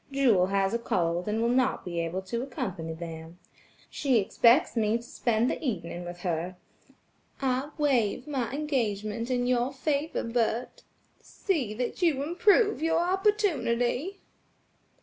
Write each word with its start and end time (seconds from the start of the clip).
Jewel 0.11 0.47
has 0.47 0.73
a 0.73 0.79
cold 0.79 1.27
and 1.27 1.43
will 1.43 1.49
not 1.49 1.85
be 1.85 1.99
able 1.99 2.23
to 2.23 2.41
accompany 2.41 2.93
them. 2.95 3.37
She 3.91 4.17
expects 4.17 4.75
me 4.75 4.97
to 4.97 5.03
spend 5.03 5.47
the 5.47 5.63
evening 5.63 6.05
with 6.05 6.21
her. 6.21 6.55
I 7.39 7.69
waive 7.77 8.25
my 8.25 8.51
engagement 8.51 9.29
in 9.29 9.45
your 9.45 9.71
favor, 9.71 10.23
Bert; 10.23 10.81
see 11.21 11.75
that 11.75 12.01
you 12.01 12.23
improve 12.23 12.81
your 12.81 12.97
opportunity." 12.97 14.21